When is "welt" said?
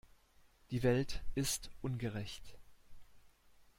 0.81-1.21